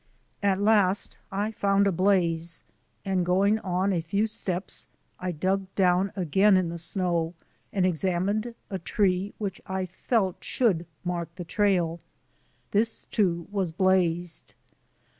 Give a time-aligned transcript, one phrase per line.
[0.41, 2.63] At last I found a blaze
[3.05, 4.87] and going on a few steps
[5.19, 7.35] I dug down again in the snow
[7.71, 11.99] and examined a tree which I felt should mark the trail.
[12.71, 14.55] This, too, was blazed.